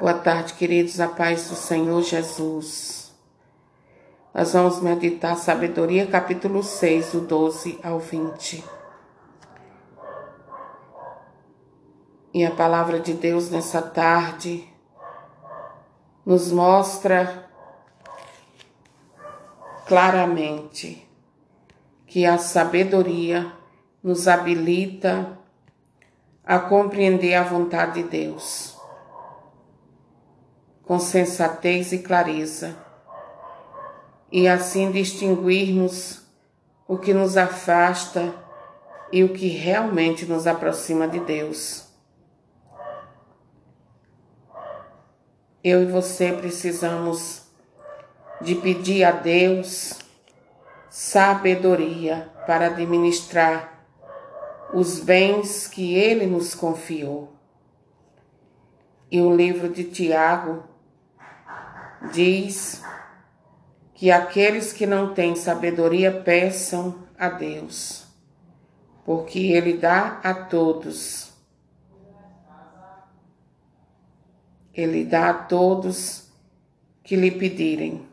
[0.00, 3.12] Boa tarde, queridos, a paz do Senhor Jesus.
[4.32, 8.64] Nós vamos meditar Sabedoria, capítulo 6, do 12 ao 20.
[12.32, 14.66] E a palavra de Deus nessa tarde
[16.24, 17.46] nos mostra
[19.86, 21.06] claramente
[22.06, 23.52] que a sabedoria
[24.02, 25.38] nos habilita
[26.42, 28.79] a compreender a vontade de Deus
[30.90, 32.76] com sensatez e clareza,
[34.32, 36.20] e assim distinguirmos
[36.88, 38.34] o que nos afasta
[39.12, 41.86] e o que realmente nos aproxima de Deus.
[45.62, 47.42] Eu e você precisamos
[48.40, 49.94] de pedir a Deus
[50.90, 53.86] sabedoria para administrar
[54.74, 57.32] os bens que Ele nos confiou.
[59.08, 60.68] E o livro de Tiago
[62.12, 62.82] diz
[63.94, 68.06] que aqueles que não têm sabedoria peçam a Deus,
[69.04, 71.30] porque Ele dá a todos.
[74.72, 76.30] Ele dá a todos
[77.02, 78.08] que lhe pedirem.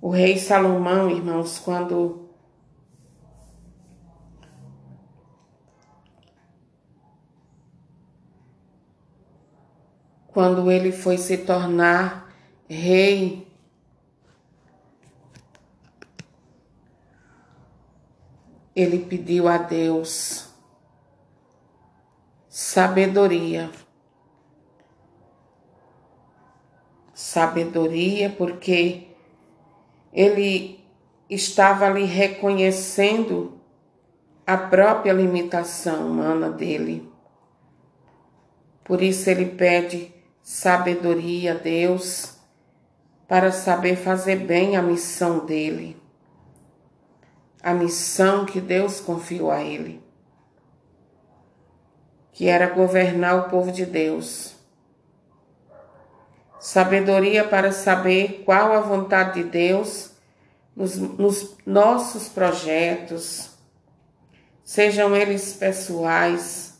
[0.00, 2.21] O rei Salomão, irmãos, quando
[10.32, 12.32] quando ele foi se tornar
[12.68, 13.46] rei,
[18.74, 20.48] ele pediu a Deus
[22.48, 23.70] sabedoria.
[27.12, 29.08] Sabedoria, porque
[30.12, 30.82] ele
[31.28, 33.60] estava ali reconhecendo
[34.46, 37.10] a própria limitação humana dele.
[38.84, 40.11] Por isso ele pede
[40.42, 42.34] sabedoria Deus
[43.28, 45.96] para saber fazer bem a missão dele,
[47.62, 50.02] a missão que Deus confiou a ele,
[52.32, 54.54] que era governar o povo de Deus.
[56.60, 60.12] Sabedoria para saber qual a vontade de Deus
[60.76, 63.50] nos, nos nossos projetos,
[64.64, 66.71] sejam eles pessoais,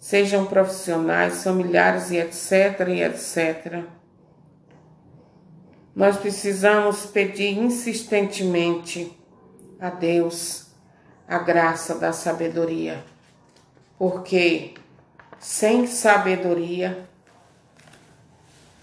[0.00, 3.84] sejam profissionais, familiares e etc, e etc.
[5.94, 9.14] Nós precisamos pedir insistentemente
[9.78, 10.68] a Deus
[11.28, 13.04] a graça da sabedoria,
[13.98, 14.74] porque
[15.38, 17.06] sem sabedoria,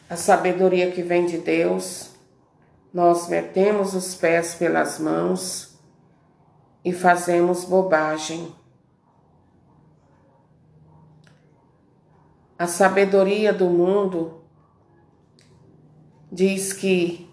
[0.10, 2.12] a sabedoria que vem de Deus,
[2.94, 5.78] nós metemos os pés pelas mãos
[6.86, 8.56] e fazemos bobagem.
[12.60, 14.42] A sabedoria do mundo
[16.32, 17.30] diz que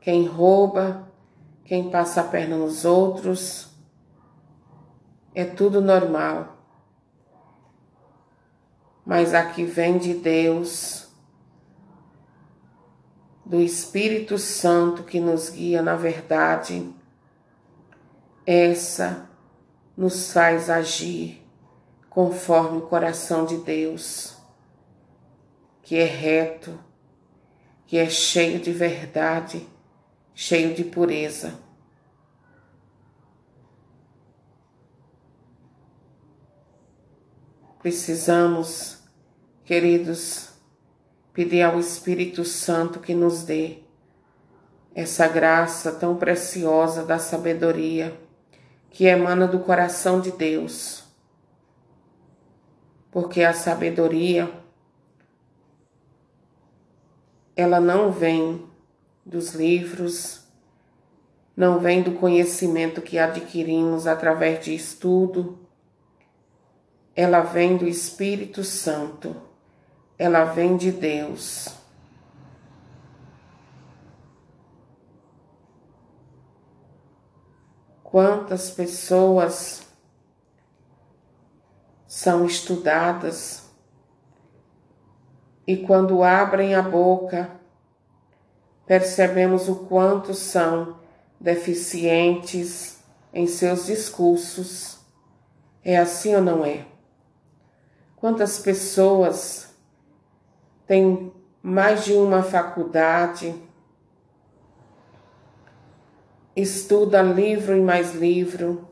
[0.00, 1.12] quem rouba,
[1.64, 3.68] quem passa a perna nos outros,
[5.34, 6.56] é tudo normal.
[9.04, 11.08] Mas aqui vem de Deus,
[13.44, 16.94] do Espírito Santo que nos guia na verdade,
[18.46, 19.28] essa
[19.94, 21.47] nos faz agir
[22.18, 24.36] conforme o coração de Deus,
[25.84, 26.76] que é reto,
[27.86, 29.64] que é cheio de verdade,
[30.34, 31.54] cheio de pureza.
[37.80, 38.98] Precisamos,
[39.64, 40.48] queridos,
[41.32, 43.78] pedir ao Espírito Santo que nos dê
[44.92, 48.20] essa graça tão preciosa da sabedoria
[48.90, 51.06] que emana do coração de Deus
[53.10, 54.50] porque a sabedoria
[57.56, 58.64] ela não vem
[59.26, 60.44] dos livros,
[61.56, 65.58] não vem do conhecimento que adquirimos através de estudo,
[67.16, 69.34] ela vem do Espírito Santo,
[70.16, 71.68] ela vem de Deus.
[78.04, 79.87] Quantas pessoas
[82.18, 83.70] são estudadas
[85.64, 87.48] e quando abrem a boca,
[88.84, 90.98] percebemos o quanto são
[91.38, 92.98] deficientes
[93.32, 94.98] em seus discursos.
[95.84, 96.86] É assim ou não é?
[98.16, 99.72] Quantas pessoas
[100.88, 101.32] têm
[101.62, 103.54] mais de uma faculdade,
[106.56, 108.87] estuda livro e mais livro,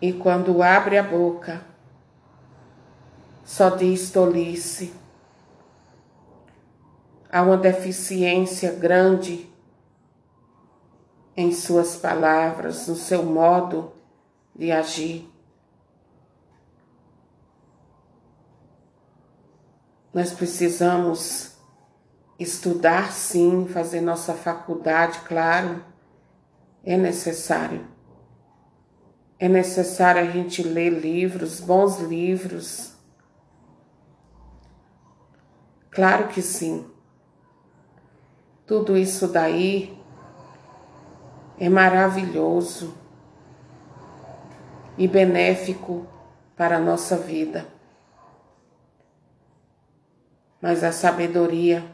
[0.00, 1.64] e quando abre a boca,
[3.44, 4.92] só diz tolice.
[7.30, 9.48] Há uma deficiência grande
[11.36, 13.92] em suas palavras, no seu modo
[14.54, 15.30] de agir.
[20.12, 21.56] Nós precisamos
[22.38, 25.84] estudar sim, fazer nossa faculdade, claro,
[26.84, 27.95] é necessário.
[29.38, 32.94] É necessário a gente ler livros, bons livros.
[35.90, 36.86] Claro que sim.
[38.66, 39.96] Tudo isso daí
[41.58, 42.94] é maravilhoso
[44.98, 46.06] e benéfico
[46.56, 47.66] para a nossa vida.
[50.60, 51.84] Mas a sabedoria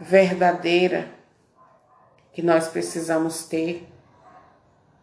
[0.00, 1.08] verdadeira
[2.32, 3.89] que nós precisamos ter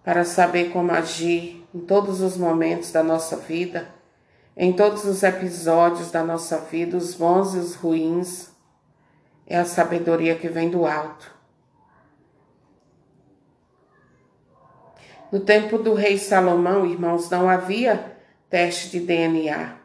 [0.07, 3.89] para saber como agir em todos os momentos da nossa vida,
[4.55, 8.47] em todos os episódios da nossa vida, os bons e os ruins,
[9.45, 11.29] é a sabedoria que vem do alto.
[15.29, 18.15] No tempo do rei Salomão, irmãos, não havia
[18.49, 19.75] teste de DNA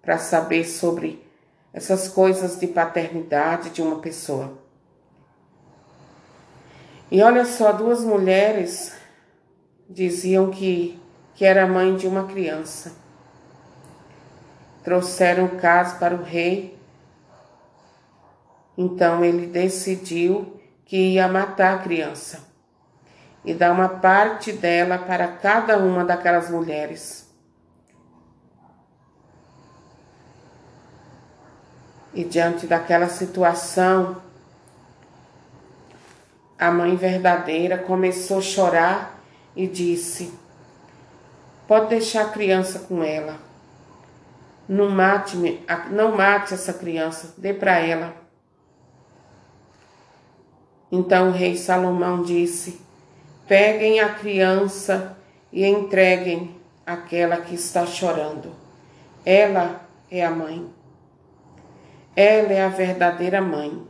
[0.00, 1.20] para saber sobre
[1.72, 4.56] essas coisas de paternidade de uma pessoa.
[7.10, 8.96] E olha só, duas mulheres
[9.88, 11.00] diziam que,
[11.34, 12.94] que era mãe de uma criança.
[14.84, 16.78] Trouxeram o caso para o rei.
[18.76, 22.46] Então ele decidiu que ia matar a criança
[23.44, 27.26] e dar uma parte dela para cada uma daquelas mulheres.
[32.14, 34.20] E diante daquela situação,
[36.58, 39.17] a mãe verdadeira começou a chorar
[39.58, 40.32] e disse:
[41.66, 43.40] Pode deixar a criança com ela.
[44.68, 45.36] Não mate,
[45.90, 48.14] não mate essa criança, dê para ela.
[50.92, 52.80] Então o rei Salomão disse:
[53.48, 55.16] Peguem a criança
[55.52, 56.54] e entreguem
[56.86, 58.54] aquela que está chorando.
[59.26, 60.72] Ela é a mãe.
[62.14, 63.82] Ela é a verdadeira mãe.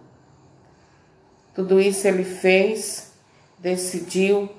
[1.54, 3.12] Tudo isso ele fez,
[3.58, 4.57] decidiu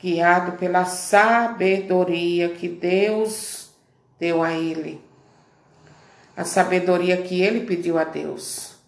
[0.00, 3.70] guiado pela sabedoria que Deus
[4.18, 5.04] deu a ele.
[6.34, 8.78] A sabedoria que ele pediu a Deus.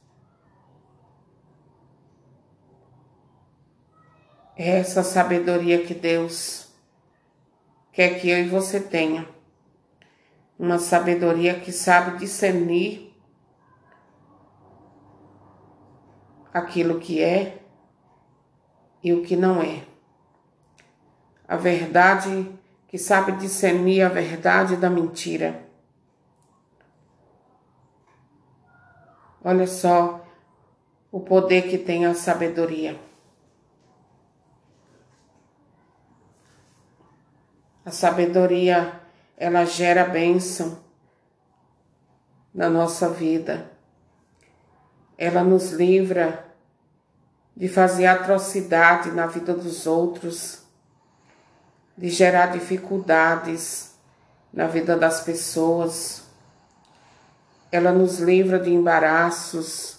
[4.56, 6.68] É essa sabedoria que Deus
[7.92, 9.28] quer que eu e você tenha.
[10.58, 13.12] Uma sabedoria que sabe discernir
[16.54, 17.58] aquilo que é
[19.02, 19.91] e o que não é
[21.52, 22.50] a verdade,
[22.88, 25.68] que sabe discernir a verdade da mentira.
[29.44, 30.26] Olha só
[31.10, 32.98] o poder que tem a sabedoria.
[37.84, 39.02] A sabedoria,
[39.36, 40.82] ela gera bênção
[42.54, 43.70] na nossa vida.
[45.18, 46.50] Ela nos livra
[47.54, 50.61] de fazer atrocidade na vida dos outros
[51.96, 53.94] de gerar dificuldades
[54.52, 56.22] na vida das pessoas.
[57.70, 59.98] Ela nos livra de embaraços,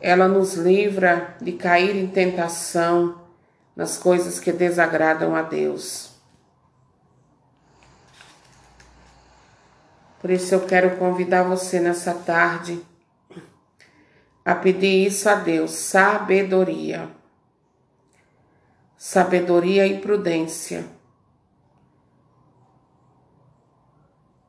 [0.00, 3.22] ela nos livra de cair em tentação
[3.74, 6.10] nas coisas que desagradam a Deus.
[10.20, 12.84] Por isso eu quero convidar você nessa tarde
[14.44, 17.17] a pedir isso a Deus, sabedoria
[18.98, 20.84] sabedoria e prudência.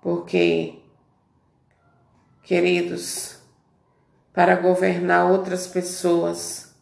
[0.01, 0.79] Porque,
[2.41, 3.37] queridos,
[4.33, 6.73] para governar outras pessoas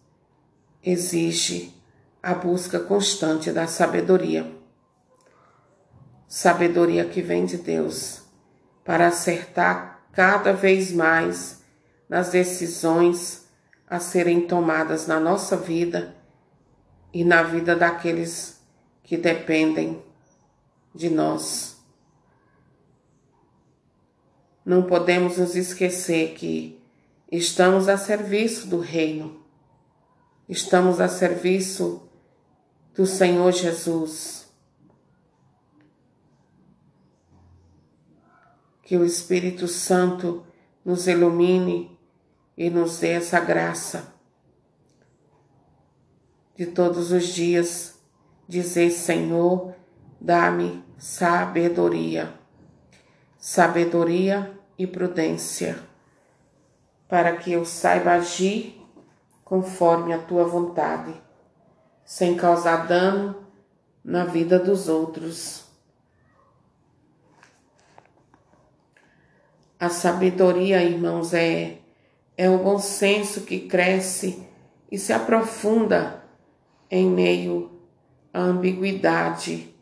[0.82, 1.74] exige
[2.24, 4.50] a busca constante da sabedoria.
[6.26, 8.22] Sabedoria que vem de Deus
[8.86, 11.62] para acertar cada vez mais
[12.08, 13.46] nas decisões
[13.90, 16.17] a serem tomadas na nossa vida
[17.14, 18.62] e na vida daqueles
[19.04, 20.04] que dependem
[20.94, 21.78] de nós.
[24.66, 26.82] Não podemos nos esquecer que
[27.32, 29.42] estamos a serviço do Reino,
[30.50, 32.10] estamos a serviço
[32.94, 34.48] do Senhor Jesus.
[38.84, 40.46] Que o Espírito Santo
[40.84, 41.98] nos ilumine
[42.58, 44.17] e nos dê essa graça
[46.58, 48.00] de todos os dias,
[48.48, 49.76] dizer: Senhor,
[50.20, 52.34] dá-me sabedoria,
[53.38, 55.78] sabedoria e prudência,
[57.08, 58.82] para que eu saiba agir
[59.46, 61.14] conforme a tua vontade,
[62.04, 63.48] sem causar dano
[64.04, 65.66] na vida dos outros.
[69.80, 71.78] A sabedoria, irmãos, é,
[72.36, 74.44] é o bom senso que cresce
[74.92, 76.27] e se aprofunda
[76.90, 77.72] em meio
[78.34, 79.74] à ambiguidade.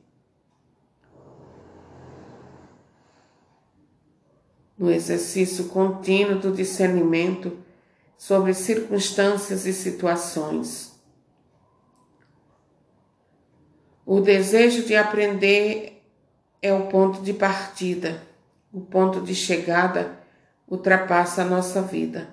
[4.77, 7.57] No exercício contínuo do discernimento
[8.17, 10.93] sobre circunstâncias e situações.
[14.05, 16.03] O desejo de aprender
[16.61, 18.21] é o ponto de partida,
[18.71, 20.19] o ponto de chegada
[20.67, 22.29] ultrapassa a nossa vida,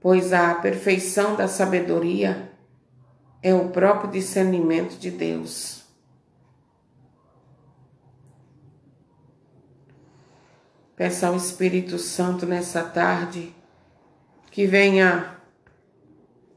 [0.00, 2.50] pois a perfeição da sabedoria
[3.42, 5.82] é o próprio discernimento de Deus.
[10.96, 13.54] Peça ao Espírito Santo nessa tarde
[14.50, 15.38] que venha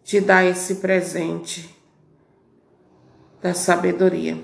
[0.04, 1.78] te dar esse presente
[3.40, 4.44] da sabedoria.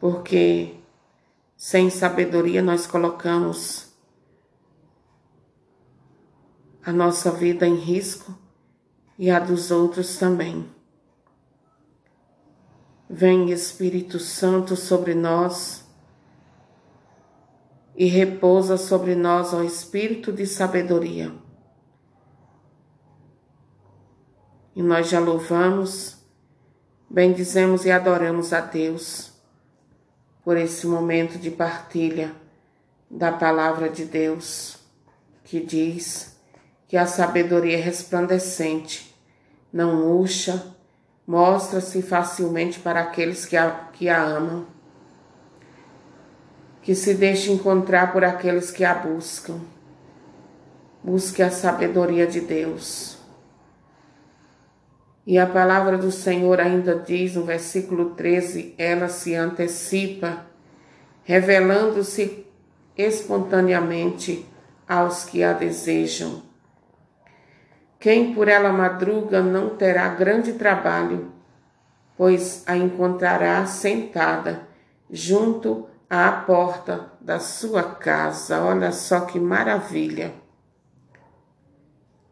[0.00, 0.74] Porque
[1.56, 3.92] sem sabedoria nós colocamos
[6.84, 8.41] a nossa vida em risco
[9.22, 10.68] e a dos outros também.
[13.08, 15.84] Vem Espírito Santo sobre nós
[17.94, 21.32] e repousa sobre nós o Espírito de sabedoria.
[24.74, 26.16] E nós já louvamos,
[27.08, 29.34] bendizemos e adoramos a Deus
[30.42, 32.34] por esse momento de partilha
[33.08, 34.78] da palavra de Deus,
[35.44, 36.36] que diz
[36.88, 39.11] que a sabedoria é resplandecente
[39.72, 40.74] não murcha,
[41.26, 44.66] mostra-se facilmente para aqueles que a, que a amam,
[46.82, 49.60] que se deixe encontrar por aqueles que a buscam.
[51.02, 53.18] Busque a sabedoria de Deus.
[55.26, 60.46] E a palavra do Senhor ainda diz no versículo 13: ela se antecipa,
[61.24, 62.46] revelando-se
[62.96, 64.46] espontaneamente
[64.88, 66.51] aos que a desejam.
[68.02, 71.30] Quem por ela madruga não terá grande trabalho,
[72.16, 74.66] pois a encontrará sentada
[75.08, 78.60] junto à porta da sua casa.
[78.60, 80.34] Olha só que maravilha!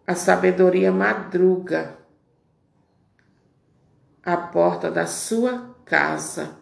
[0.04, 1.96] A sabedoria madruga
[4.24, 6.56] à porta da sua casa,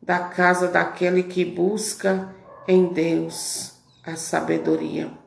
[0.00, 2.32] da casa daquele que busca
[2.68, 3.76] em Deus
[4.06, 5.21] a sabedoria.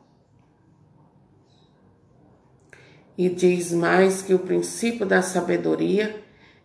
[3.16, 6.22] E diz mais que o princípio da sabedoria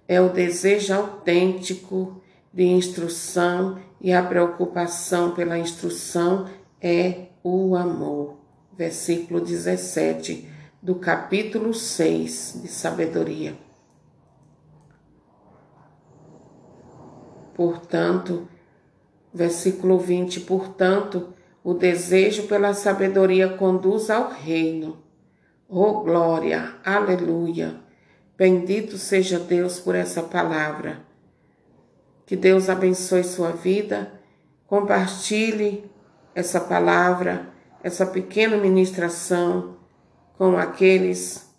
[0.08, 2.22] é o desejo autêntico
[2.54, 6.50] de instrução e a preocupação pela instrução
[6.82, 8.38] é o amor.
[8.78, 10.50] Versículo 17
[10.82, 13.56] do capítulo 6 de Sabedoria.
[17.54, 18.48] Portanto,
[19.34, 24.98] versículo 20: portanto, o desejo pela sabedoria conduz ao reino
[25.74, 27.80] Oh glória, aleluia.
[28.38, 31.00] Bendito seja Deus por essa palavra.
[32.26, 34.12] Que Deus abençoe sua vida.
[34.68, 35.90] Compartilhe
[36.36, 37.48] essa palavra,
[37.82, 39.78] essa pequena ministração
[40.38, 41.50] com aqueles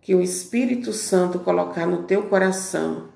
[0.00, 3.08] que o Espírito Santo colocar no teu coração,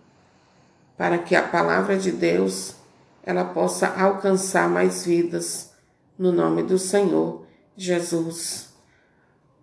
[0.96, 2.74] para que a palavra de Deus
[3.22, 5.74] ela possa alcançar mais vidas
[6.18, 7.46] no nome do Senhor
[7.76, 8.68] Jesus.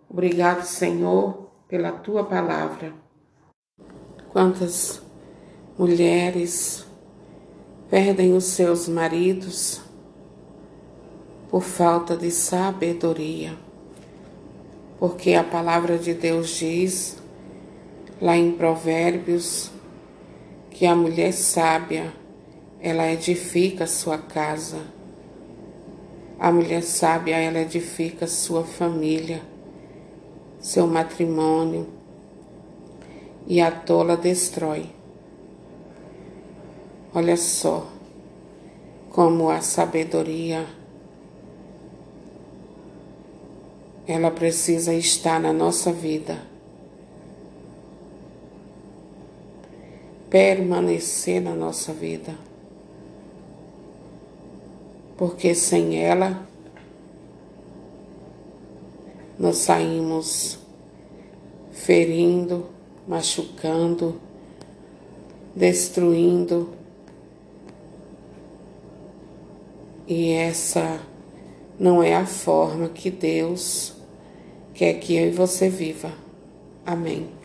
[0.08, 2.92] Obrigado, Senhor, pela tua palavra.
[4.30, 5.02] Quantas
[5.76, 6.86] mulheres
[7.90, 9.80] perdem os seus maridos
[11.50, 13.56] por falta de sabedoria.
[14.98, 17.18] Porque a palavra de Deus diz,
[18.20, 19.72] lá em Provérbios,
[20.70, 22.12] que a mulher sábia,
[22.80, 24.78] ela edifica a sua casa.
[26.38, 29.55] A mulher sábia, ela edifica a sua família
[30.66, 31.86] seu matrimônio
[33.46, 34.90] e a tola destrói.
[37.14, 37.86] Olha só
[39.10, 40.66] como a sabedoria
[44.08, 46.42] ela precisa estar na nossa vida.
[50.28, 52.34] Permanecer na nossa vida.
[55.16, 56.44] Porque sem ela
[59.38, 60.58] nós saímos
[61.72, 62.66] ferindo,
[63.06, 64.20] machucando,
[65.54, 66.70] destruindo.
[70.06, 71.00] E essa
[71.78, 73.94] não é a forma que Deus
[74.72, 76.12] quer que eu e você viva.
[76.84, 77.35] Amém.